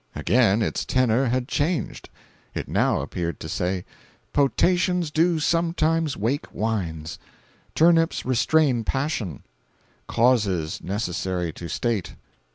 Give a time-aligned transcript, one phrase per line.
[0.15, 2.09] Again its tenor had changed.
[2.55, 3.85] It now appeared to say:
[4.33, 7.19] "Potations do sometimes wake wines;
[7.75, 9.43] turnips restrain passion;
[10.07, 12.15] causes necessary to state.